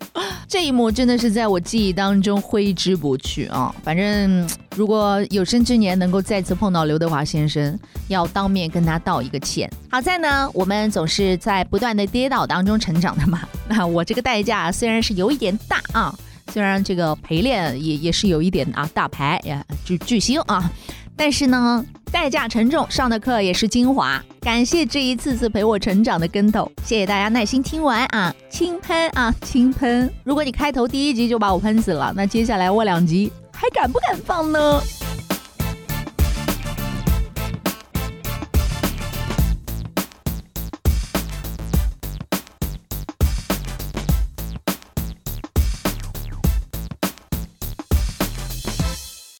[0.48, 3.74] 这一幕真的是在我记忆当中挥之不去啊！
[3.84, 9.70] 反正如果有生之年能够再次碰到刘德华先生，要当面跟他道一个歉。
[9.90, 13.42] 好在呢，我们总是在不断的跌倒当中成长的嘛。
[13.68, 16.16] 那我这个代价虽然是有一点大啊，
[16.52, 20.72] 虽然这个陪练也也是有一点啊大牌呀巨巨星啊。
[21.16, 24.24] 但是呢，代价沉重，上的课也是精华。
[24.40, 30.08] 感谢这一次次陪我成长的跟头，谢谢大家耐心听完啊，轻喷啊，轻喷。
[30.24, 34.80] 如果你开头第一集就把我喷死了，那接下来我两集还敢不敢放呢？